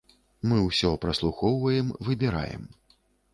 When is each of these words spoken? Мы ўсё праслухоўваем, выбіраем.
Мы 0.53 0.57
ўсё 0.61 0.89
праслухоўваем, 1.03 1.93
выбіраем. 2.09 2.67